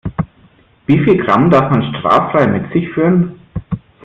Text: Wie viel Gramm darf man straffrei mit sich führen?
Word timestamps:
Wie 0.87 0.97
viel 1.03 1.23
Gramm 1.23 1.51
darf 1.51 1.69
man 1.69 1.93
straffrei 1.99 2.47
mit 2.47 2.73
sich 2.73 2.89
führen? 2.93 3.39